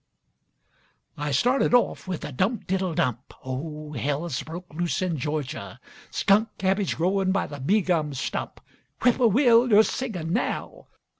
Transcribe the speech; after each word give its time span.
I 1.15 1.29
started 1.29 1.75
off 1.75 2.07
with 2.07 2.25
a 2.25 2.31
dump 2.31 2.65
diddle 2.65 2.95
dump, 2.95 3.35
(Oh, 3.45 3.93
hell's 3.93 4.41
broke 4.41 4.73
loose 4.73 4.99
in 5.03 5.15
Georgia!) 5.15 5.79
Skunk 6.09 6.49
cabbage 6.57 6.97
growin' 6.97 7.31
by 7.31 7.45
the 7.45 7.59
bee 7.59 7.81
gum 7.83 8.15
stump. 8.15 8.59
(Whippoorwill, 9.03 9.69
yo're 9.69 9.83
singin' 9.83 10.33
now!) 10.33 10.87